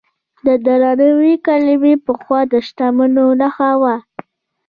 [0.45, 3.95] د درناوي کلمې پخوا د شتمنو نښه وه.